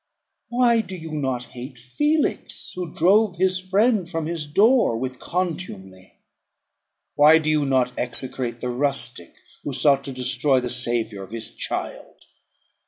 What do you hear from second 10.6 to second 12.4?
saviour of his child?